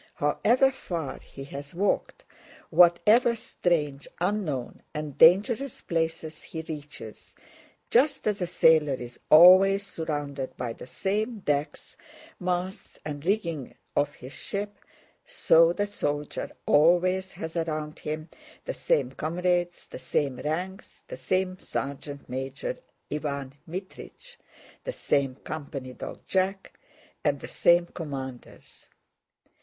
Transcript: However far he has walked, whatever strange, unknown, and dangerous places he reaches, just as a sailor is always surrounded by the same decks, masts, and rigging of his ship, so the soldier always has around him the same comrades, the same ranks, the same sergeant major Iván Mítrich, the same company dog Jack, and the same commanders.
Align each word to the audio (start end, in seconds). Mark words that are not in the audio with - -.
However 0.15 0.71
far 0.71 1.19
he 1.19 1.43
has 1.43 1.75
walked, 1.75 2.23
whatever 2.71 3.35
strange, 3.35 4.07
unknown, 4.19 4.81
and 4.95 5.15
dangerous 5.15 5.81
places 5.81 6.41
he 6.41 6.63
reaches, 6.63 7.35
just 7.91 8.25
as 8.25 8.41
a 8.41 8.47
sailor 8.47 8.95
is 8.95 9.19
always 9.29 9.85
surrounded 9.85 10.57
by 10.57 10.73
the 10.73 10.87
same 10.87 11.41
decks, 11.41 11.95
masts, 12.39 12.99
and 13.05 13.23
rigging 13.23 13.75
of 13.95 14.15
his 14.15 14.33
ship, 14.33 14.75
so 15.23 15.71
the 15.71 15.85
soldier 15.85 16.49
always 16.65 17.33
has 17.33 17.55
around 17.55 17.99
him 17.99 18.27
the 18.65 18.73
same 18.73 19.11
comrades, 19.11 19.85
the 19.85 19.99
same 19.99 20.37
ranks, 20.37 21.03
the 21.09 21.17
same 21.17 21.59
sergeant 21.59 22.27
major 22.27 22.79
Iván 23.11 23.53
Mítrich, 23.69 24.35
the 24.83 24.93
same 24.93 25.35
company 25.35 25.93
dog 25.93 26.21
Jack, 26.25 26.79
and 27.23 27.39
the 27.39 27.47
same 27.47 27.85
commanders. 27.85 28.89